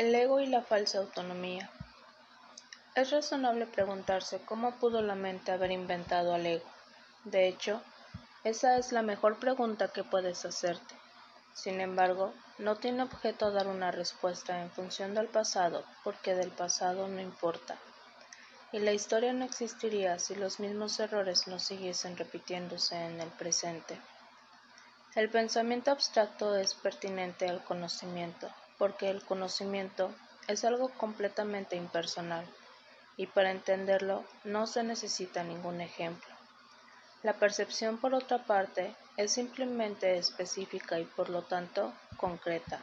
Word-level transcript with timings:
El 0.00 0.14
ego 0.14 0.40
y 0.40 0.46
la 0.46 0.62
falsa 0.62 0.96
autonomía. 0.96 1.68
Es 2.94 3.10
razonable 3.10 3.66
preguntarse 3.66 4.40
cómo 4.46 4.70
pudo 4.76 5.02
la 5.02 5.14
mente 5.14 5.52
haber 5.52 5.72
inventado 5.72 6.32
al 6.32 6.46
ego. 6.46 6.64
De 7.24 7.46
hecho, 7.46 7.82
esa 8.42 8.78
es 8.78 8.92
la 8.92 9.02
mejor 9.02 9.38
pregunta 9.38 9.88
que 9.88 10.02
puedes 10.02 10.46
hacerte. 10.46 10.94
Sin 11.52 11.82
embargo, 11.82 12.32
no 12.56 12.76
tiene 12.76 13.02
objeto 13.02 13.50
dar 13.50 13.68
una 13.68 13.90
respuesta 13.90 14.62
en 14.62 14.70
función 14.70 15.14
del 15.14 15.28
pasado, 15.28 15.84
porque 16.02 16.34
del 16.34 16.50
pasado 16.50 17.06
no 17.06 17.20
importa. 17.20 17.76
Y 18.72 18.78
la 18.78 18.92
historia 18.92 19.34
no 19.34 19.44
existiría 19.44 20.18
si 20.18 20.34
los 20.34 20.60
mismos 20.60 20.98
errores 20.98 21.46
no 21.46 21.58
siguiesen 21.58 22.16
repitiéndose 22.16 22.96
en 22.96 23.20
el 23.20 23.28
presente. 23.28 24.00
El 25.14 25.28
pensamiento 25.28 25.90
abstracto 25.90 26.56
es 26.56 26.72
pertinente 26.72 27.50
al 27.50 27.62
conocimiento, 27.62 28.50
porque 28.80 29.10
el 29.10 29.22
conocimiento 29.22 30.10
es 30.48 30.64
algo 30.64 30.88
completamente 30.88 31.76
impersonal, 31.76 32.46
y 33.18 33.26
para 33.26 33.50
entenderlo 33.50 34.24
no 34.44 34.66
se 34.66 34.82
necesita 34.82 35.44
ningún 35.44 35.82
ejemplo. 35.82 36.34
La 37.22 37.34
percepción, 37.34 37.98
por 37.98 38.14
otra 38.14 38.46
parte, 38.46 38.96
es 39.18 39.32
simplemente 39.32 40.16
específica 40.16 40.98
y 40.98 41.04
por 41.04 41.28
lo 41.28 41.42
tanto 41.42 41.92
concreta. 42.16 42.80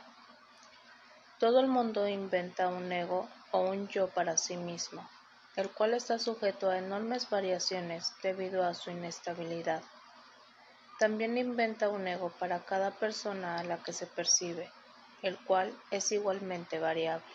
Todo 1.39 1.61
el 1.61 1.67
mundo 1.67 2.07
inventa 2.07 2.67
un 2.67 2.91
ego 2.91 3.27
o 3.49 3.61
un 3.61 3.87
yo 3.87 4.07
para 4.09 4.37
sí 4.37 4.55
mismo, 4.55 5.09
el 5.55 5.71
cual 5.71 5.95
está 5.95 6.19
sujeto 6.19 6.69
a 6.69 6.77
enormes 6.77 7.27
variaciones 7.27 8.13
debido 8.21 8.63
a 8.63 8.75
su 8.75 8.91
inestabilidad. 8.91 9.81
También 10.99 11.39
inventa 11.39 11.89
un 11.89 12.07
ego 12.07 12.29
para 12.39 12.59
cada 12.65 12.91
persona 12.91 13.57
a 13.57 13.63
la 13.63 13.77
que 13.77 13.93
se 13.93 14.05
percibe, 14.05 14.69
el 15.27 15.37
cual 15.37 15.73
es 15.91 16.11
igualmente 16.11 16.79
variable. 16.79 17.25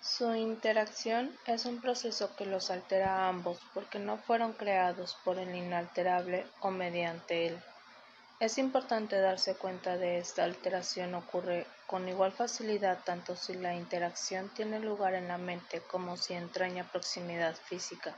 Su 0.00 0.34
interacción 0.34 1.30
es 1.46 1.64
un 1.64 1.80
proceso 1.80 2.34
que 2.34 2.44
los 2.44 2.70
altera 2.70 3.18
a 3.18 3.28
ambos 3.28 3.60
porque 3.72 4.00
no 4.00 4.18
fueron 4.18 4.52
creados 4.52 5.16
por 5.24 5.38
el 5.38 5.54
inalterable 5.54 6.44
o 6.60 6.70
mediante 6.72 7.46
él. 7.46 7.62
Es 8.40 8.58
importante 8.58 9.20
darse 9.20 9.54
cuenta 9.54 9.96
de 9.96 10.18
esta 10.18 10.42
alteración 10.42 11.14
ocurre 11.14 11.64
con 11.86 12.08
igual 12.08 12.32
facilidad 12.32 12.98
tanto 13.04 13.36
si 13.36 13.54
la 13.54 13.76
interacción 13.76 14.48
tiene 14.48 14.80
lugar 14.80 15.14
en 15.14 15.28
la 15.28 15.38
mente 15.38 15.80
como 15.82 16.16
si 16.16 16.34
entraña 16.34 16.90
proximidad 16.90 17.54
física. 17.54 18.16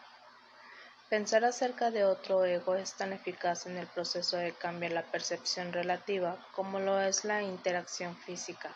Pensar 1.10 1.44
acerca 1.44 1.90
de 1.90 2.04
otro 2.04 2.44
ego 2.44 2.74
es 2.76 2.94
tan 2.94 3.12
eficaz 3.12 3.66
en 3.66 3.76
el 3.76 3.86
proceso 3.86 4.38
de 4.38 4.52
cambiar 4.52 4.92
la 4.92 5.02
percepción 5.02 5.72
relativa 5.72 6.38
como 6.52 6.80
lo 6.80 6.98
es 7.00 7.24
la 7.24 7.42
interacción 7.42 8.16
física. 8.16 8.74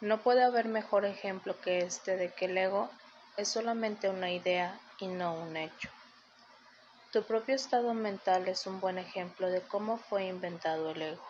No 0.00 0.22
puede 0.22 0.42
haber 0.42 0.66
mejor 0.66 1.04
ejemplo 1.04 1.60
que 1.60 1.80
este 1.80 2.16
de 2.16 2.32
que 2.32 2.46
el 2.46 2.56
ego 2.56 2.90
es 3.36 3.48
solamente 3.48 4.08
una 4.08 4.30
idea 4.30 4.80
y 4.98 5.06
no 5.06 5.34
un 5.34 5.56
hecho. 5.56 5.90
Tu 7.12 7.22
propio 7.22 7.54
estado 7.54 7.94
mental 7.94 8.48
es 8.48 8.66
un 8.66 8.80
buen 8.80 8.96
ejemplo 8.98 9.50
de 9.50 9.60
cómo 9.60 9.98
fue 9.98 10.24
inventado 10.24 10.90
el 10.90 11.02
ego. 11.02 11.24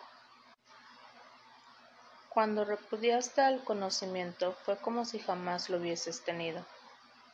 Cuando 2.29 2.63
repudiaste 2.63 3.41
al 3.41 3.63
conocimiento 3.63 4.55
fue 4.63 4.77
como 4.77 5.03
si 5.03 5.19
jamás 5.19 5.69
lo 5.69 5.77
hubieses 5.77 6.23
tenido. 6.23 6.65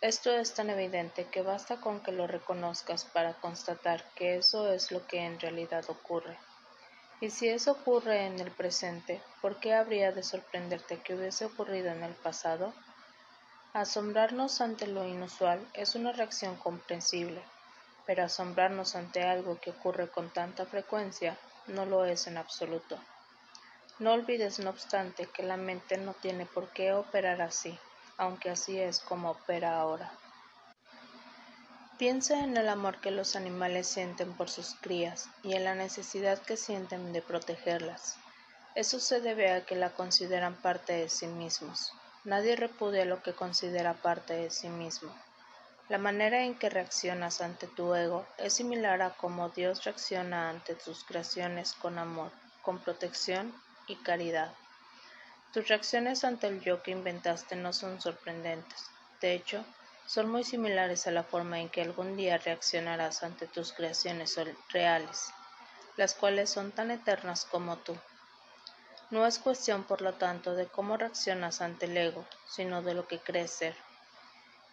Esto 0.01 0.29
es 0.31 0.53
tan 0.53 0.69
evidente 0.69 1.25
que 1.29 1.41
basta 1.41 1.77
con 1.77 2.01
que 2.01 2.11
lo 2.11 2.27
reconozcas 2.27 3.05
para 3.05 3.33
constatar 3.35 4.03
que 4.15 4.35
eso 4.35 4.71
es 4.71 4.91
lo 4.91 5.07
que 5.07 5.19
en 5.19 5.39
realidad 5.39 5.85
ocurre. 5.87 6.37
Y 7.21 7.29
si 7.29 7.47
eso 7.47 7.71
ocurre 7.71 8.25
en 8.25 8.37
el 8.39 8.51
presente, 8.51 9.23
¿por 9.41 9.57
qué 9.59 9.73
habría 9.73 10.11
de 10.11 10.21
sorprenderte 10.21 11.01
que 11.01 11.15
hubiese 11.15 11.45
ocurrido 11.45 11.91
en 11.91 12.03
el 12.03 12.13
pasado? 12.13 12.73
Asombrarnos 13.73 14.59
ante 14.59 14.85
lo 14.85 15.07
inusual 15.07 15.65
es 15.73 15.95
una 15.95 16.11
reacción 16.11 16.57
comprensible, 16.57 17.41
pero 18.05 18.25
asombrarnos 18.25 18.95
ante 18.95 19.23
algo 19.23 19.59
que 19.61 19.71
ocurre 19.71 20.09
con 20.09 20.29
tanta 20.29 20.65
frecuencia 20.65 21.37
no 21.67 21.85
lo 21.85 22.03
es 22.03 22.27
en 22.27 22.37
absoluto. 22.37 22.99
No 23.99 24.11
olvides, 24.11 24.59
no 24.59 24.71
obstante, 24.71 25.27
que 25.27 25.41
la 25.41 25.55
mente 25.55 25.97
no 25.97 26.13
tiene 26.13 26.45
por 26.45 26.69
qué 26.73 26.91
operar 26.91 27.41
así 27.41 27.79
aunque 28.17 28.49
así 28.49 28.79
es 28.79 28.99
como 28.99 29.31
opera 29.31 29.79
ahora. 29.79 30.11
Piensa 31.97 32.43
en 32.43 32.57
el 32.57 32.67
amor 32.67 32.99
que 32.99 33.11
los 33.11 33.37
animales 33.37 33.87
sienten 33.87 34.33
por 34.33 34.49
sus 34.49 34.75
crías 34.81 35.29
y 35.43 35.53
en 35.53 35.63
la 35.63 35.75
necesidad 35.75 36.39
que 36.39 36.57
sienten 36.57 37.13
de 37.13 37.21
protegerlas. 37.21 38.17
Eso 38.75 38.99
se 38.99 39.21
debe 39.21 39.51
a 39.51 39.65
que 39.65 39.77
la 39.77 39.91
consideran 39.91 40.55
parte 40.55 40.91
de 40.91 41.07
sí 41.07 41.27
mismos. 41.27 41.93
Nadie 42.25 42.57
repudia 42.57 43.05
lo 43.05 43.23
que 43.23 43.33
considera 43.33 43.93
parte 43.93 44.33
de 44.33 44.49
sí 44.49 44.67
mismo. 44.67 45.15
La 45.87 45.97
manera 45.97 46.43
en 46.43 46.57
que 46.57 46.69
reaccionas 46.69 47.39
ante 47.39 47.67
tu 47.67 47.93
ego 47.93 48.25
es 48.39 48.55
similar 48.55 49.01
a 49.01 49.11
cómo 49.11 49.49
Dios 49.49 49.85
reacciona 49.85 50.49
ante 50.49 50.75
tus 50.75 51.03
creaciones 51.03 51.73
con 51.73 51.97
amor, 51.97 52.31
con 52.63 52.79
protección 52.79 53.53
y 53.87 53.95
caridad. 53.97 54.51
Tus 55.55 55.69
reacciones 55.69 56.25
ante 56.25 56.47
el 56.47 56.59
yo 56.59 56.83
que 56.83 56.91
inventaste 56.91 57.55
no 57.55 57.71
son 57.71 58.01
sorprendentes. 58.01 58.89
De 59.21 59.33
hecho, 59.33 59.63
son 60.05 60.29
muy 60.29 60.43
similares 60.43 61.07
a 61.07 61.11
la 61.11 61.23
forma 61.23 61.61
en 61.61 61.69
que 61.69 61.81
algún 61.81 62.17
día 62.17 62.37
reaccionarás 62.37 63.23
ante 63.23 63.47
tus 63.47 63.71
creaciones 63.71 64.37
reales, 64.67 65.29
las 65.95 66.13
cuales 66.13 66.49
son 66.49 66.73
tan 66.73 66.91
eternas 66.91 67.45
como 67.45 67.77
tú. 67.77 67.95
No 69.11 69.25
es 69.25 69.39
cuestión, 69.39 69.85
por 69.85 70.01
lo 70.01 70.15
tanto, 70.15 70.55
de 70.55 70.67
cómo 70.67 70.97
reaccionas 70.97 71.61
ante 71.61 71.85
el 71.85 71.95
ego, 71.95 72.27
sino 72.49 72.81
de 72.81 72.93
lo 72.93 73.07
que 73.07 73.19
crees 73.19 73.51
ser. 73.51 73.77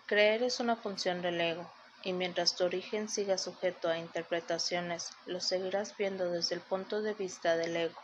Creer 0.06 0.42
es 0.42 0.58
una 0.58 0.74
función 0.74 1.22
del 1.22 1.40
ego, 1.40 1.72
y 2.02 2.12
mientras 2.12 2.56
tu 2.56 2.64
origen 2.64 3.08
siga 3.08 3.38
sujeto 3.38 3.88
a 3.88 3.98
interpretaciones, 3.98 5.10
lo 5.26 5.40
seguirás 5.40 5.96
viendo 5.96 6.28
desde 6.28 6.56
el 6.56 6.60
punto 6.60 7.02
de 7.02 7.14
vista 7.14 7.56
del 7.56 7.76
ego. 7.76 8.00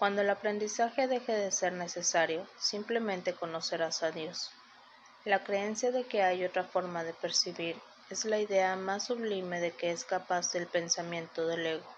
Cuando 0.00 0.22
el 0.22 0.30
aprendizaje 0.30 1.08
deje 1.08 1.34
de 1.34 1.50
ser 1.52 1.74
necesario, 1.74 2.46
simplemente 2.58 3.34
conocerás 3.34 4.02
a 4.02 4.10
Dios. 4.10 4.50
La 5.26 5.44
creencia 5.44 5.92
de 5.92 6.04
que 6.04 6.22
hay 6.22 6.42
otra 6.42 6.64
forma 6.64 7.04
de 7.04 7.12
percibir 7.12 7.78
es 8.08 8.24
la 8.24 8.38
idea 8.38 8.76
más 8.76 9.04
sublime 9.04 9.60
de 9.60 9.72
que 9.72 9.90
es 9.90 10.06
capaz 10.06 10.52
del 10.52 10.66
pensamiento 10.66 11.46
del 11.46 11.66
ego. 11.66 11.94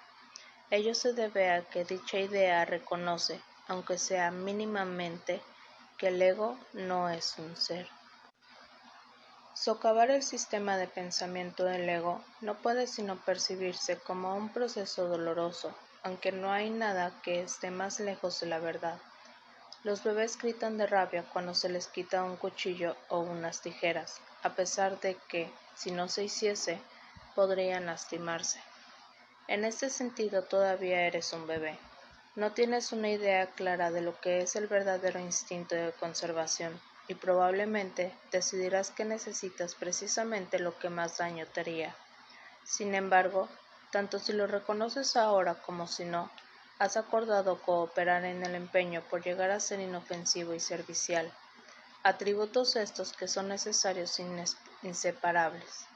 Ello 0.70 0.96
se 0.96 1.12
debe 1.12 1.52
a 1.52 1.62
que 1.62 1.84
dicha 1.84 2.18
idea 2.18 2.64
reconoce, 2.64 3.41
aunque 3.68 3.96
sea 3.98 4.32
mínimamente, 4.32 5.41
que 5.96 6.08
el 6.08 6.20
ego 6.20 6.58
no 6.72 7.08
es 7.08 7.38
un 7.38 7.56
ser. 7.56 7.88
Socavar 9.54 10.10
el 10.10 10.24
sistema 10.24 10.76
de 10.76 10.88
pensamiento 10.88 11.62
del 11.62 11.88
ego 11.88 12.20
no 12.41 12.56
puede 12.56 12.88
sino 12.88 13.14
percibirse 13.14 13.96
como 13.96 14.34
un 14.34 14.48
proceso 14.48 15.06
doloroso, 15.06 15.72
aunque 16.02 16.32
no 16.32 16.50
hay 16.52 16.70
nada 16.70 17.12
que 17.22 17.42
esté 17.42 17.70
más 17.70 18.00
lejos 18.00 18.40
de 18.40 18.46
la 18.46 18.58
verdad. 18.58 18.98
Los 19.84 20.04
bebés 20.04 20.38
gritan 20.38 20.78
de 20.78 20.86
rabia 20.86 21.24
cuando 21.32 21.54
se 21.54 21.68
les 21.68 21.88
quita 21.88 22.22
un 22.22 22.36
cuchillo 22.36 22.96
o 23.08 23.20
unas 23.20 23.62
tijeras, 23.62 24.20
a 24.42 24.54
pesar 24.54 25.00
de 25.00 25.16
que, 25.28 25.52
si 25.74 25.91
no 25.91 26.08
se 26.08 26.24
hiciese, 26.24 26.78
podrían 27.34 27.86
lastimarse. 27.86 28.60
En 29.48 29.64
este 29.64 29.91
sentido 29.91 30.44
todavía 30.44 31.06
eres 31.06 31.32
un 31.32 31.46
bebé. 31.46 31.78
No 32.36 32.52
tienes 32.52 32.92
una 32.92 33.10
idea 33.10 33.46
clara 33.46 33.91
de 33.91 34.00
lo 34.00 34.18
que 34.20 34.41
es 34.41 34.56
el 34.56 34.66
verdadero 34.66 35.20
instinto 35.20 35.74
de 35.74 35.92
conservación 35.92 36.80
y 37.08 37.14
probablemente 37.14 38.14
decidirás 38.30 38.91
que 38.91 39.04
necesitas 39.04 39.74
precisamente 39.74 40.58
lo 40.58 40.78
que 40.78 40.88
más 40.88 41.18
daño 41.18 41.46
te 41.46 41.60
haría. 41.60 41.94
Sin 42.64 42.94
embargo, 42.94 43.48
tanto 43.92 44.19
si 44.19 44.32
lo 44.32 44.47
reconoces 44.47 45.16
ahora 45.16 45.54
como 45.54 45.86
si 45.86 46.06
no, 46.06 46.30
has 46.78 46.97
acordado 46.97 47.60
cooperar 47.60 48.25
en 48.25 48.42
el 48.42 48.54
empeño 48.54 49.03
por 49.09 49.22
llegar 49.22 49.50
a 49.50 49.60
ser 49.60 49.80
inofensivo 49.80 50.54
y 50.54 50.60
servicial, 50.60 51.30
atributos 52.03 52.74
estos 52.74 53.12
que 53.12 53.28
son 53.28 53.48
necesarios 53.48 54.18
e 54.18 54.27
inseparables. 54.83 55.86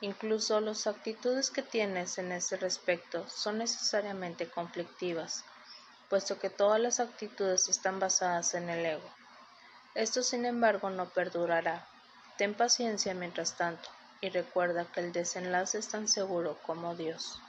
Incluso 0.00 0.60
las 0.60 0.86
actitudes 0.88 1.50
que 1.50 1.62
tienes 1.62 2.18
en 2.18 2.32
ese 2.32 2.56
respecto 2.56 3.26
son 3.28 3.58
necesariamente 3.58 4.50
conflictivas, 4.50 5.44
puesto 6.10 6.38
que 6.38 6.50
todas 6.50 6.80
las 6.80 7.00
actitudes 7.00 7.68
están 7.68 8.00
basadas 8.00 8.54
en 8.54 8.68
el 8.68 8.84
ego. 8.84 9.08
Esto, 9.94 10.22
sin 10.22 10.44
embargo, 10.44 10.90
no 10.90 11.08
perdurará. 11.08 11.86
Ten 12.36 12.54
paciencia 12.54 13.14
mientras 13.14 13.56
tanto, 13.56 13.88
y 14.20 14.30
recuerda 14.30 14.84
que 14.84 15.00
el 15.00 15.12
desenlace 15.12 15.78
es 15.78 15.88
tan 15.88 16.08
seguro 16.08 16.58
como 16.62 16.94
Dios. 16.94 17.40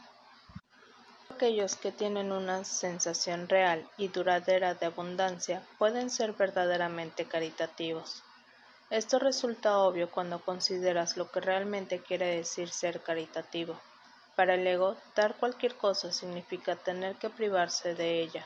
Aquellos 1.29 1.75
que 1.75 1.91
tienen 1.91 2.31
una 2.31 2.63
sensación 2.63 3.47
real 3.47 3.87
y 3.97 4.07
duradera 4.07 4.73
de 4.73 4.87
abundancia 4.87 5.61
pueden 5.77 6.09
ser 6.09 6.33
verdaderamente 6.33 7.25
caritativos. 7.25 8.23
Esto 8.89 9.19
resulta 9.19 9.77
obvio 9.79 10.09
cuando 10.09 10.39
consideras 10.39 11.17
lo 11.17 11.29
que 11.29 11.41
realmente 11.41 11.99
quiere 11.99 12.37
decir 12.37 12.69
ser 12.69 13.01
caritativo. 13.01 13.79
Para 14.35 14.55
el 14.55 14.65
ego, 14.65 14.95
dar 15.15 15.35
cualquier 15.35 15.75
cosa 15.75 16.11
significa 16.11 16.75
tener 16.75 17.15
que 17.17 17.29
privarse 17.29 17.95
de 17.95 18.21
ella. 18.21 18.45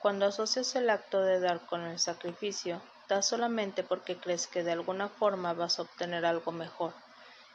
Cuando 0.00 0.26
asocias 0.26 0.74
el 0.76 0.88
acto 0.88 1.20
de 1.20 1.40
dar 1.40 1.66
con 1.66 1.82
el 1.82 1.98
sacrificio, 1.98 2.80
das 3.08 3.26
solamente 3.26 3.82
porque 3.82 4.16
crees 4.16 4.46
que 4.46 4.62
de 4.62 4.72
alguna 4.72 5.08
forma 5.08 5.52
vas 5.52 5.78
a 5.78 5.82
obtener 5.82 6.24
algo 6.24 6.52
mejor, 6.52 6.94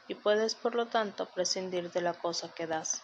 y 0.07 0.15
puedes 0.15 0.55
por 0.55 0.75
lo 0.75 0.87
tanto 0.87 1.27
prescindir 1.27 1.91
de 1.91 2.01
la 2.01 2.13
cosa 2.13 2.53
que 2.53 2.67
das. 2.67 3.01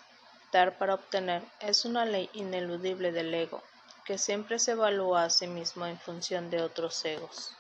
Dar 0.52 0.78
para 0.78 0.96
obtener 0.96 1.44
es 1.60 1.86
una 1.86 2.06
ley 2.06 2.30
ineludible 2.34 3.12
del 3.12 3.34
ego, 3.34 3.64
que 4.06 4.18
siempre 4.18 4.60
se 4.60 4.72
evalúa 4.72 5.24
a 5.24 5.30
sí 5.30 5.48
mismo 5.48 5.86
en 5.86 5.98
función 6.00 6.50
de 6.50 6.62
otros 6.62 7.04
egos. 7.06 7.56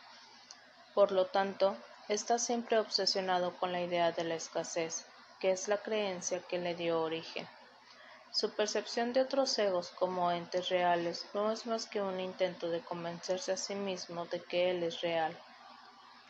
Por 0.93 1.11
lo 1.11 1.27
tanto, 1.27 1.77
está 2.09 2.37
siempre 2.37 2.79
obsesionado 2.79 3.55
con 3.57 3.71
la 3.71 3.81
idea 3.81 4.11
de 4.11 4.25
la 4.25 4.35
escasez, 4.35 5.05
que 5.39 5.51
es 5.51 5.67
la 5.67 5.77
creencia 5.77 6.41
que 6.41 6.59
le 6.59 6.75
dio 6.75 7.01
origen. 7.01 7.47
Su 8.33 8.51
percepción 8.51 9.13
de 9.13 9.21
otros 9.21 9.57
egos 9.59 9.89
como 9.91 10.31
entes 10.31 10.69
reales 10.69 11.25
no 11.33 11.51
es 11.51 11.65
más 11.65 11.85
que 11.85 12.01
un 12.01 12.19
intento 12.19 12.69
de 12.69 12.81
convencerse 12.81 13.51
a 13.51 13.57
sí 13.57 13.75
mismo 13.75 14.25
de 14.25 14.41
que 14.41 14.71
él 14.71 14.83
es 14.83 15.01
real. 15.01 15.37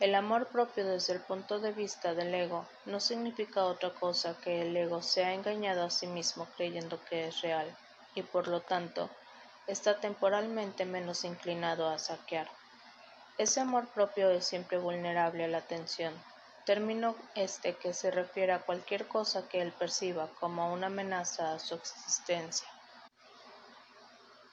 El 0.02 0.16
amor 0.16 0.48
propio 0.48 0.84
desde 0.84 1.12
el 1.12 1.20
punto 1.20 1.60
de 1.60 1.70
vista 1.70 2.12
del 2.12 2.34
ego 2.34 2.66
no 2.86 2.98
significa 2.98 3.66
otra 3.66 3.94
cosa 3.94 4.36
que 4.42 4.62
el 4.62 4.76
ego 4.76 5.00
se 5.00 5.22
ha 5.22 5.32
engañado 5.32 5.84
a 5.84 5.90
sí 5.90 6.08
mismo 6.08 6.48
creyendo 6.56 6.98
que 7.04 7.28
es 7.28 7.40
real, 7.40 7.72
y 8.16 8.22
por 8.22 8.48
lo 8.48 8.62
tanto 8.62 9.08
está 9.68 10.00
temporalmente 10.00 10.84
menos 10.86 11.22
inclinado 11.22 11.88
a 11.88 12.00
saquear. 12.00 12.50
Ese 13.38 13.60
amor 13.60 13.92
propio 13.94 14.28
es 14.30 14.44
siempre 14.44 14.76
vulnerable 14.76 15.44
a 15.44 15.48
la 15.48 15.60
tensión, 15.60 16.12
término 16.66 17.14
este 17.36 17.76
que 17.76 17.94
se 17.94 18.10
refiere 18.10 18.54
a 18.54 18.62
cualquier 18.62 19.06
cosa 19.06 19.48
que 19.48 19.62
él 19.62 19.72
perciba 19.78 20.28
como 20.40 20.72
una 20.72 20.88
amenaza 20.88 21.54
a 21.54 21.60
su 21.60 21.76
existencia. 21.76 22.66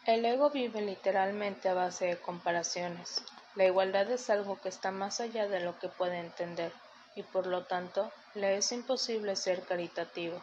El 0.06 0.24
ego 0.26 0.50
vive 0.50 0.82
literalmente 0.82 1.70
a 1.70 1.74
base 1.74 2.06
de 2.06 2.18
comparaciones. 2.18 3.22
La 3.56 3.66
igualdad 3.66 4.10
es 4.10 4.30
algo 4.30 4.60
que 4.60 4.70
está 4.70 4.92
más 4.92 5.20
allá 5.20 5.48
de 5.48 5.60
lo 5.60 5.78
que 5.78 5.90
puede 5.90 6.20
entender, 6.20 6.72
y 7.16 7.24
por 7.24 7.46
lo 7.46 7.66
tanto 7.66 8.12
le 8.34 8.58
es 8.58 8.72
imposible 8.72 9.36
ser 9.36 9.62
caritativo. 9.64 10.42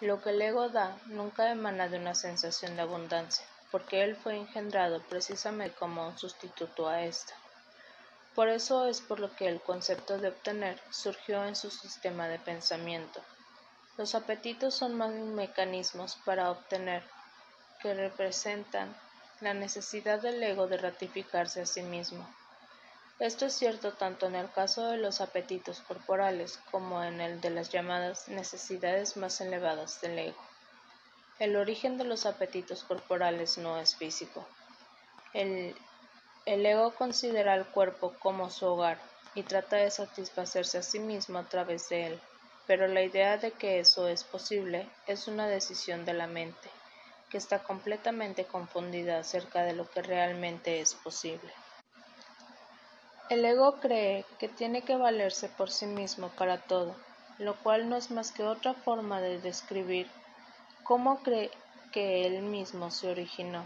Lo 0.00 0.22
que 0.22 0.30
el 0.30 0.40
ego 0.40 0.68
da 0.68 0.96
nunca 1.06 1.50
emana 1.50 1.88
de 1.88 1.98
una 1.98 2.14
sensación 2.14 2.76
de 2.76 2.82
abundancia, 2.82 3.44
porque 3.70 4.02
él 4.02 4.16
fue 4.16 4.36
engendrado 4.36 5.02
precisamente 5.02 5.76
como 5.76 6.06
un 6.06 6.16
sustituto 6.16 6.88
a 6.88 7.02
ésta. 7.02 7.34
Por 8.34 8.48
eso 8.48 8.86
es 8.86 9.00
por 9.00 9.18
lo 9.18 9.34
que 9.34 9.48
el 9.48 9.60
concepto 9.60 10.16
de 10.16 10.28
obtener 10.28 10.80
surgió 10.90 11.44
en 11.44 11.56
su 11.56 11.70
sistema 11.70 12.28
de 12.28 12.38
pensamiento. 12.38 13.20
Los 13.98 14.14
apetitos 14.14 14.74
son 14.74 14.94
más 14.94 15.10
mecanismos 15.10 16.16
para 16.24 16.50
obtener 16.50 17.02
que 17.82 17.94
representan 17.94 18.94
la 19.40 19.54
necesidad 19.54 20.20
del 20.20 20.42
ego 20.42 20.66
de 20.66 20.76
ratificarse 20.76 21.62
a 21.62 21.66
sí 21.66 21.82
mismo. 21.82 22.28
Esto 23.18 23.46
es 23.46 23.54
cierto 23.54 23.92
tanto 23.92 24.26
en 24.26 24.34
el 24.34 24.50
caso 24.50 24.88
de 24.88 24.96
los 24.96 25.20
apetitos 25.20 25.80
corporales 25.80 26.58
como 26.70 27.02
en 27.02 27.20
el 27.20 27.40
de 27.40 27.50
las 27.50 27.70
llamadas 27.70 28.28
necesidades 28.28 29.16
más 29.16 29.40
elevadas 29.40 30.00
del 30.00 30.18
ego. 30.18 30.42
El 31.38 31.56
origen 31.56 31.98
de 31.98 32.04
los 32.04 32.26
apetitos 32.26 32.84
corporales 32.84 33.58
no 33.58 33.78
es 33.78 33.96
físico. 33.96 34.46
El 35.32 35.74
ego 36.46 36.94
considera 36.94 37.52
al 37.52 37.66
cuerpo 37.66 38.14
como 38.20 38.50
su 38.50 38.66
hogar 38.66 38.98
y 39.34 39.42
trata 39.42 39.76
de 39.76 39.90
satisfacerse 39.90 40.78
a 40.78 40.82
sí 40.82 40.98
mismo 40.98 41.38
a 41.38 41.48
través 41.48 41.88
de 41.88 42.06
él, 42.06 42.20
pero 42.66 42.88
la 42.88 43.02
idea 43.02 43.36
de 43.36 43.52
que 43.52 43.80
eso 43.80 44.08
es 44.08 44.24
posible 44.24 44.88
es 45.06 45.28
una 45.28 45.46
decisión 45.46 46.04
de 46.04 46.14
la 46.14 46.26
mente, 46.26 46.70
que 47.30 47.38
está 47.38 47.60
completamente 47.60 48.44
confundida 48.44 49.20
acerca 49.20 49.62
de 49.62 49.72
lo 49.72 49.88
que 49.88 50.02
realmente 50.02 50.80
es 50.80 50.94
posible. 50.94 51.50
El 53.30 53.44
ego 53.44 53.78
cree 53.78 54.24
que 54.38 54.48
tiene 54.48 54.82
que 54.82 54.96
valerse 54.96 55.48
por 55.48 55.70
sí 55.70 55.86
mismo 55.86 56.30
para 56.30 56.58
todo, 56.58 56.96
lo 57.38 57.54
cual 57.62 57.88
no 57.88 57.96
es 57.96 58.10
más 58.10 58.32
que 58.32 58.42
otra 58.42 58.74
forma 58.74 59.20
de 59.20 59.40
describir 59.40 60.08
cómo 60.82 61.22
cree 61.22 61.50
que 61.92 62.26
él 62.26 62.42
mismo 62.42 62.90
se 62.90 63.08
originó. 63.08 63.64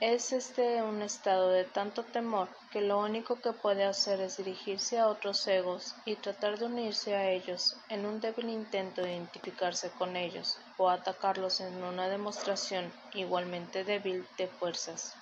Es 0.00 0.34
este 0.34 0.82
un 0.82 1.00
estado 1.00 1.48
de 1.48 1.64
tanto 1.64 2.02
temor 2.02 2.50
que 2.70 2.82
lo 2.82 3.00
único 3.00 3.40
que 3.40 3.54
puede 3.54 3.84
hacer 3.84 4.20
es 4.20 4.36
dirigirse 4.36 4.98
a 4.98 5.08
otros 5.08 5.46
egos 5.46 5.94
y 6.04 6.16
tratar 6.16 6.58
de 6.58 6.66
unirse 6.66 7.16
a 7.16 7.30
ellos 7.30 7.78
en 7.88 8.04
un 8.04 8.20
débil 8.20 8.50
intento 8.50 9.00
de 9.00 9.14
identificarse 9.14 9.88
con 9.88 10.14
ellos 10.14 10.58
o 10.76 10.90
atacarlos 10.90 11.60
en 11.60 11.82
una 11.82 12.10
demostración 12.10 12.92
igualmente 13.14 13.84
débil 13.84 14.28
de 14.36 14.48
fuerzas. 14.48 15.14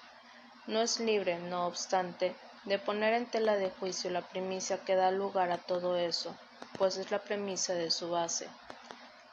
No 0.66 0.80
es 0.80 0.98
libre, 0.98 1.38
no 1.38 1.68
obstante, 1.68 2.34
de 2.64 2.80
poner 2.80 3.14
en 3.14 3.26
tela 3.26 3.54
de 3.54 3.70
juicio 3.70 4.10
la 4.10 4.22
premisa 4.22 4.84
que 4.84 4.96
da 4.96 5.12
lugar 5.12 5.52
a 5.52 5.58
todo 5.58 5.96
eso, 5.96 6.36
pues 6.78 6.96
es 6.96 7.12
la 7.12 7.20
premisa 7.20 7.74
de 7.74 7.92
su 7.92 8.10
base. 8.10 8.48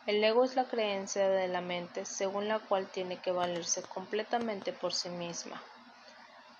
El 0.07 0.23
ego 0.23 0.43
es 0.43 0.55
la 0.55 0.65
creencia 0.65 1.29
de 1.29 1.47
la 1.47 1.61
mente 1.61 2.05
según 2.05 2.47
la 2.47 2.57
cual 2.57 2.87
tiene 2.87 3.17
que 3.17 3.31
valerse 3.31 3.83
completamente 3.83 4.73
por 4.73 4.93
sí 4.93 5.09
misma. 5.09 5.61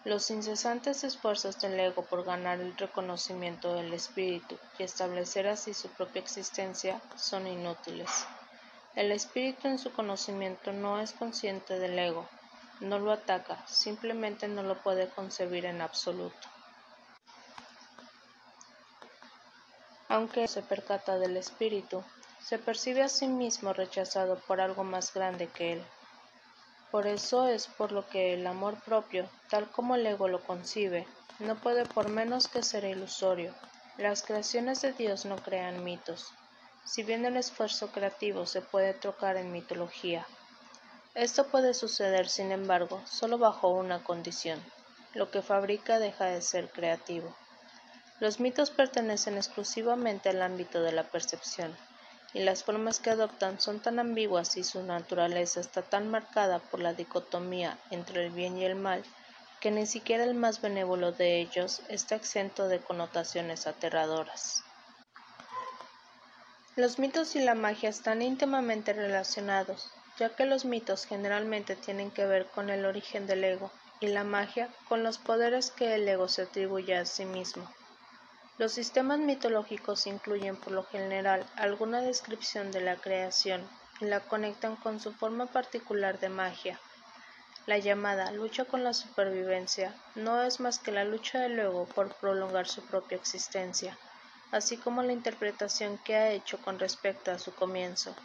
Los 0.03 0.29
incesantes 0.29 1.03
esfuerzos 1.03 1.59
del 1.59 1.79
ego 1.79 2.03
por 2.03 2.23
ganar 2.23 2.59
el 2.59 2.77
reconocimiento 2.77 3.73
del 3.73 3.93
espíritu 3.93 4.57
y 4.77 4.83
establecer 4.83 5.47
así 5.47 5.73
su 5.73 5.89
propia 5.89 6.21
existencia 6.21 7.01
son 7.15 7.47
inútiles. 7.47 8.27
El 8.95 9.11
espíritu 9.11 9.67
en 9.67 9.79
su 9.79 9.91
conocimiento 9.91 10.71
no 10.71 10.99
es 10.99 11.11
consciente 11.11 11.79
del 11.79 11.97
ego, 11.97 12.27
no 12.79 12.99
lo 12.99 13.11
ataca, 13.11 13.65
simplemente 13.67 14.47
no 14.47 14.61
lo 14.63 14.77
puede 14.81 15.07
concebir 15.09 15.65
en 15.65 15.81
absoluto. 15.81 16.47
Aunque 20.09 20.47
se 20.47 20.61
percata 20.61 21.17
del 21.17 21.37
espíritu, 21.37 22.03
se 22.43 22.57
percibe 22.57 23.03
a 23.03 23.09
sí 23.09 23.27
mismo 23.27 23.73
rechazado 23.73 24.37
por 24.39 24.61
algo 24.61 24.83
más 24.83 25.13
grande 25.13 25.47
que 25.47 25.73
él. 25.73 25.83
Por 26.91 27.07
eso 27.07 27.47
es 27.47 27.67
por 27.67 27.91
lo 27.91 28.07
que 28.09 28.33
el 28.33 28.45
amor 28.45 28.75
propio, 28.83 29.29
tal 29.49 29.69
como 29.71 29.95
el 29.95 30.05
ego 30.05 30.27
lo 30.27 30.43
concibe, 30.43 31.07
no 31.39 31.55
puede 31.55 31.85
por 31.85 32.09
menos 32.09 32.47
que 32.47 32.63
ser 32.63 32.83
ilusorio. 32.83 33.53
Las 33.97 34.23
creaciones 34.23 34.81
de 34.81 34.91
Dios 34.91 35.25
no 35.25 35.37
crean 35.37 35.83
mitos, 35.83 36.33
si 36.83 37.03
bien 37.03 37.25
el 37.25 37.37
esfuerzo 37.37 37.91
creativo 37.91 38.45
se 38.45 38.61
puede 38.61 38.93
trocar 38.93 39.37
en 39.37 39.51
mitología. 39.51 40.25
Esto 41.13 41.47
puede 41.47 41.73
suceder, 41.73 42.27
sin 42.27 42.51
embargo, 42.51 43.01
solo 43.05 43.37
bajo 43.37 43.69
una 43.69 44.03
condición. 44.03 44.61
Lo 45.13 45.29
que 45.29 45.41
fabrica 45.41 45.99
deja 45.99 46.25
de 46.25 46.41
ser 46.41 46.69
creativo. 46.69 47.35
Los 48.19 48.39
mitos 48.39 48.69
pertenecen 48.69 49.35
exclusivamente 49.35 50.29
al 50.29 50.41
ámbito 50.41 50.81
de 50.81 50.91
la 50.91 51.03
percepción, 51.03 51.75
y 52.33 52.39
las 52.39 52.63
formas 52.63 52.99
que 52.99 53.09
adoptan 53.09 53.59
son 53.59 53.79
tan 53.79 53.99
ambiguas 53.99 54.57
y 54.57 54.63
su 54.63 54.83
naturaleza 54.83 55.59
está 55.59 55.81
tan 55.81 56.09
marcada 56.09 56.59
por 56.59 56.79
la 56.79 56.93
dicotomía 56.93 57.77
entre 57.89 58.25
el 58.25 58.31
bien 58.31 58.57
y 58.57 58.65
el 58.65 58.75
mal 58.75 59.03
que 59.61 59.71
ni 59.71 59.85
siquiera 59.85 60.23
el 60.23 60.33
más 60.33 60.59
benévolo 60.59 61.11
de 61.11 61.39
ellos 61.39 61.83
está 61.87 62.15
exento 62.15 62.67
de 62.67 62.79
connotaciones 62.79 63.67
aterradoras. 63.67 64.63
Los 66.75 66.97
mitos 66.97 67.35
y 67.35 67.41
la 67.41 67.53
magia 67.53 67.89
están 67.89 68.23
íntimamente 68.23 68.91
relacionados, 68.91 69.91
ya 70.17 70.35
que 70.35 70.45
los 70.45 70.65
mitos 70.65 71.05
generalmente 71.05 71.75
tienen 71.75 72.09
que 72.09 72.25
ver 72.25 72.47
con 72.47 72.71
el 72.71 72.85
origen 72.85 73.27
del 73.27 73.43
ego 73.43 73.71
y 73.99 74.07
la 74.07 74.23
magia 74.23 74.67
con 74.89 75.03
los 75.03 75.19
poderes 75.19 75.69
que 75.69 75.93
el 75.93 76.07
ego 76.07 76.27
se 76.27 76.41
atribuye 76.41 76.97
a 76.97 77.05
sí 77.05 77.25
mismo. 77.25 77.69
Los 78.61 78.73
sistemas 78.73 79.17
mitológicos 79.17 80.05
incluyen 80.05 80.55
por 80.55 80.73
lo 80.73 80.83
general 80.83 81.47
alguna 81.55 81.99
descripción 81.99 82.71
de 82.71 82.79
la 82.81 82.95
creación 82.95 83.67
y 83.99 84.05
la 84.05 84.19
conectan 84.19 84.75
con 84.75 84.99
su 84.99 85.13
forma 85.13 85.47
particular 85.47 86.19
de 86.19 86.29
magia. 86.29 86.79
La 87.65 87.79
llamada 87.79 88.29
lucha 88.29 88.65
con 88.65 88.83
la 88.83 88.93
supervivencia 88.93 89.95
no 90.13 90.43
es 90.43 90.59
más 90.59 90.77
que 90.77 90.91
la 90.91 91.05
lucha 91.05 91.39
del 91.39 91.57
ego 91.57 91.87
por 91.95 92.15
prolongar 92.17 92.67
su 92.67 92.85
propia 92.85 93.17
existencia, 93.17 93.97
así 94.51 94.77
como 94.77 95.01
la 95.01 95.13
interpretación 95.13 95.97
que 95.97 96.15
ha 96.15 96.29
hecho 96.29 96.61
con 96.61 96.77
respecto 96.77 97.31
a 97.31 97.39
su 97.39 97.55
comienzo. 97.55 98.15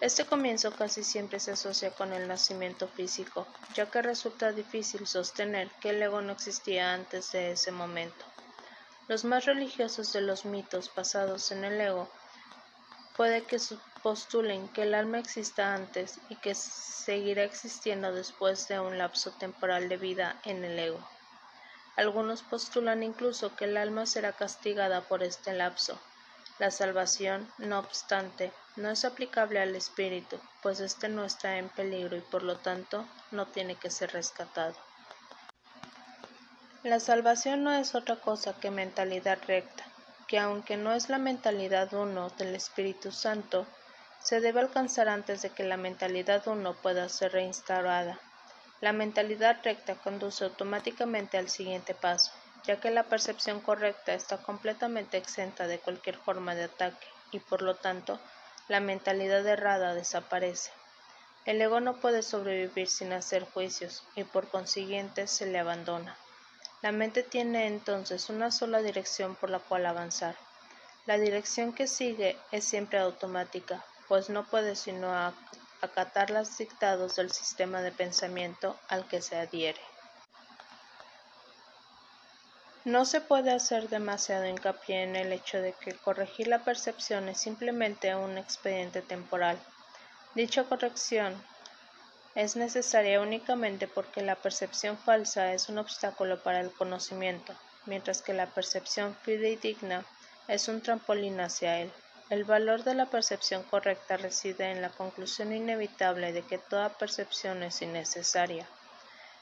Este 0.00 0.24
comienzo 0.26 0.74
casi 0.74 1.04
siempre 1.04 1.38
se 1.38 1.52
asocia 1.52 1.92
con 1.92 2.12
el 2.12 2.26
nacimiento 2.26 2.88
físico, 2.88 3.46
ya 3.72 3.88
que 3.88 4.02
resulta 4.02 4.50
difícil 4.50 5.06
sostener 5.06 5.70
que 5.80 5.90
el 5.90 6.02
ego 6.02 6.20
no 6.22 6.32
existía 6.32 6.92
antes 6.92 7.30
de 7.30 7.52
ese 7.52 7.70
momento. 7.70 8.33
Los 9.06 9.24
más 9.24 9.44
religiosos 9.44 10.14
de 10.14 10.22
los 10.22 10.46
mitos 10.46 10.90
basados 10.94 11.52
en 11.52 11.64
el 11.64 11.78
ego 11.78 12.08
puede 13.16 13.44
que 13.44 13.58
postulen 14.02 14.68
que 14.68 14.84
el 14.84 14.94
alma 14.94 15.18
exista 15.18 15.74
antes 15.74 16.18
y 16.30 16.36
que 16.36 16.54
seguirá 16.54 17.44
existiendo 17.44 18.12
después 18.12 18.66
de 18.68 18.80
un 18.80 18.96
lapso 18.96 19.30
temporal 19.32 19.90
de 19.90 19.98
vida 19.98 20.40
en 20.44 20.64
el 20.64 20.78
ego. 20.78 21.06
Algunos 21.96 22.42
postulan 22.42 23.02
incluso 23.02 23.54
que 23.54 23.66
el 23.66 23.76
alma 23.76 24.06
será 24.06 24.32
castigada 24.32 25.02
por 25.02 25.22
este 25.22 25.52
lapso. 25.52 25.98
La 26.58 26.70
salvación, 26.70 27.46
no 27.58 27.80
obstante, 27.80 28.52
no 28.76 28.90
es 28.90 29.04
aplicable 29.04 29.60
al 29.60 29.76
espíritu, 29.76 30.40
pues 30.62 30.80
éste 30.80 31.08
no 31.08 31.24
está 31.24 31.58
en 31.58 31.68
peligro 31.68 32.16
y 32.16 32.20
por 32.20 32.42
lo 32.42 32.56
tanto 32.56 33.06
no 33.32 33.46
tiene 33.46 33.76
que 33.76 33.90
ser 33.90 34.12
rescatado. 34.12 34.74
La 36.84 37.00
salvación 37.00 37.64
no 37.64 37.72
es 37.72 37.94
otra 37.94 38.16
cosa 38.16 38.60
que 38.60 38.70
mentalidad 38.70 39.38
recta, 39.46 39.84
que 40.28 40.38
aunque 40.38 40.76
no 40.76 40.92
es 40.92 41.08
la 41.08 41.16
mentalidad 41.16 41.90
uno 41.94 42.28
del 42.28 42.54
Espíritu 42.54 43.10
Santo, 43.10 43.66
se 44.22 44.40
debe 44.40 44.60
alcanzar 44.60 45.08
antes 45.08 45.40
de 45.40 45.48
que 45.48 45.64
la 45.64 45.78
mentalidad 45.78 46.46
uno 46.46 46.74
pueda 46.74 47.08
ser 47.08 47.32
reinstaurada. 47.32 48.20
La 48.82 48.92
mentalidad 48.92 49.60
recta 49.64 49.94
conduce 49.94 50.44
automáticamente 50.44 51.38
al 51.38 51.48
siguiente 51.48 51.94
paso, 51.94 52.32
ya 52.64 52.78
que 52.78 52.90
la 52.90 53.04
percepción 53.04 53.60
correcta 53.60 54.12
está 54.12 54.36
completamente 54.42 55.16
exenta 55.16 55.66
de 55.66 55.78
cualquier 55.78 56.18
forma 56.18 56.54
de 56.54 56.64
ataque 56.64 57.06
y 57.30 57.38
por 57.38 57.62
lo 57.62 57.76
tanto 57.76 58.20
la 58.68 58.80
mentalidad 58.80 59.46
errada 59.46 59.94
desaparece. 59.94 60.70
El 61.46 61.62
ego 61.62 61.80
no 61.80 61.94
puede 61.96 62.22
sobrevivir 62.22 62.88
sin 62.88 63.14
hacer 63.14 63.44
juicios 63.44 64.04
y 64.16 64.24
por 64.24 64.48
consiguiente 64.48 65.26
se 65.26 65.46
le 65.46 65.58
abandona. 65.58 66.18
La 66.84 66.92
mente 66.92 67.22
tiene 67.22 67.66
entonces 67.66 68.28
una 68.28 68.50
sola 68.50 68.82
dirección 68.82 69.36
por 69.36 69.48
la 69.48 69.58
cual 69.58 69.86
avanzar. 69.86 70.36
La 71.06 71.16
dirección 71.16 71.72
que 71.72 71.86
sigue 71.86 72.36
es 72.52 72.62
siempre 72.66 72.98
automática, 72.98 73.82
pues 74.06 74.28
no 74.28 74.44
puede 74.44 74.76
sino 74.76 75.10
acatar 75.80 76.28
los 76.28 76.58
dictados 76.58 77.16
del 77.16 77.32
sistema 77.32 77.80
de 77.80 77.90
pensamiento 77.90 78.78
al 78.88 79.08
que 79.08 79.22
se 79.22 79.34
adhiere. 79.34 79.80
No 82.84 83.06
se 83.06 83.22
puede 83.22 83.50
hacer 83.50 83.88
demasiado 83.88 84.44
hincapié 84.46 85.04
en 85.04 85.16
el 85.16 85.32
hecho 85.32 85.62
de 85.62 85.72
que 85.72 85.94
corregir 85.94 86.48
la 86.48 86.64
percepción 86.64 87.30
es 87.30 87.40
simplemente 87.40 88.14
un 88.14 88.36
expediente 88.36 89.00
temporal. 89.00 89.58
Dicha 90.34 90.64
corrección 90.64 91.34
es 92.34 92.56
necesaria 92.56 93.20
únicamente 93.20 93.86
porque 93.86 94.22
la 94.22 94.34
percepción 94.34 94.98
falsa 94.98 95.52
es 95.52 95.68
un 95.68 95.78
obstáculo 95.78 96.42
para 96.42 96.60
el 96.60 96.72
conocimiento, 96.72 97.54
mientras 97.86 98.22
que 98.22 98.32
la 98.32 98.46
percepción 98.46 99.16
fidedigna 99.22 100.04
es 100.48 100.66
un 100.68 100.80
trampolín 100.80 101.40
hacia 101.40 101.80
él. 101.80 101.92
El 102.30 102.44
valor 102.44 102.82
de 102.82 102.94
la 102.94 103.06
percepción 103.06 103.62
correcta 103.62 104.16
reside 104.16 104.70
en 104.70 104.82
la 104.82 104.88
conclusión 104.88 105.52
inevitable 105.52 106.32
de 106.32 106.42
que 106.42 106.58
toda 106.58 106.88
percepción 106.88 107.62
es 107.62 107.82
innecesaria. 107.82 108.66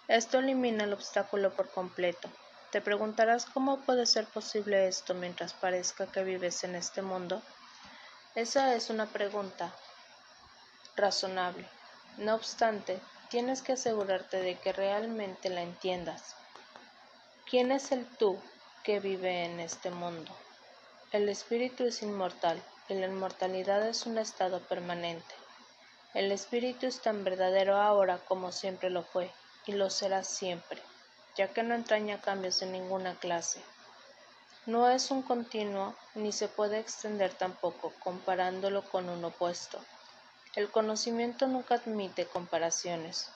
Esto 0.09 0.41
elimina 0.41 0.85
el 0.85 0.93
obstáculo 0.93 1.55
por 1.55 1.71
completo. 1.71 2.29
Te 2.71 2.81
preguntarás 2.81 3.47
cómo 3.47 3.81
puede 3.81 4.05
ser 4.05 4.27
posible 4.27 4.89
esto 4.89 5.15
mientras 5.15 5.55
parezca 5.55 6.07
que 6.07 6.25
vives 6.25 6.65
en 6.65 6.75
este 6.75 7.03
mundo. 7.03 7.41
Esa 8.35 8.75
es 8.75 8.91
una 8.91 9.07
pregunta 9.07 9.73
razonable. 10.97 11.67
No 12.19 12.35
obstante, 12.35 13.01
tienes 13.31 13.63
que 13.63 13.73
asegurarte 13.73 14.39
de 14.39 14.59
que 14.59 14.73
realmente 14.73 15.49
la 15.49 15.63
entiendas. 15.63 16.37
¿Quién 17.47 17.73
es 17.73 17.91
el 17.93 18.07
tú 18.19 18.39
que 18.85 19.01
vive 19.01 19.45
en 19.45 19.61
este 19.61 19.91
mundo? 19.91 20.37
El 21.11 21.29
espíritu 21.29 21.85
es 21.85 22.03
inmortal 22.03 22.63
y 22.89 22.95
la 22.95 23.07
inmortalidad 23.07 23.87
es 23.87 24.07
un 24.07 24.19
estado 24.19 24.61
permanente. 24.61 25.35
El 26.15 26.31
espíritu 26.33 26.87
es 26.87 27.01
tan 27.01 27.25
verdadero 27.25 27.77
ahora 27.77 28.19
como 28.19 28.53
siempre 28.53 28.91
lo 28.91 29.03
fue, 29.03 29.31
y 29.67 29.73
lo 29.73 29.89
será 29.89 30.25
siempre, 30.25 30.83
ya 31.37 31.49
que 31.55 31.63
no 31.63 31.75
entraña 31.75 32.21
cambios 32.21 32.61
de 32.61 32.67
ninguna 32.67 33.15
clase. 33.15 33.63
No 34.67 34.91
es 34.91 35.11
un 35.11 35.23
continuo 35.23 35.95
ni 36.15 36.33
se 36.33 36.49
puede 36.49 36.79
extender 36.79 37.33
tampoco 37.33 37.95
comparándolo 37.99 38.83
con 38.91 39.09
un 39.09 39.25
opuesto. 39.25 39.83
El 40.55 40.71
conocimiento 40.71 41.47
nunca 41.47 41.77
admite 41.77 42.27
comparaciones. 42.27 43.31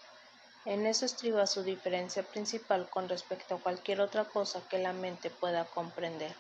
En 0.67 0.85
eso 0.85 1.07
estriba 1.07 1.47
su 1.47 1.63
diferencia 1.63 2.23
principal 2.23 2.91
con 2.91 3.09
respecto 3.09 3.55
a 3.55 3.61
cualquier 3.61 4.03
otra 4.03 4.27
cosa 4.27 4.63
que 4.69 4.79
la 4.79 4.93
mente 4.93 5.31
pueda 5.31 5.65
comprender. 5.65 6.35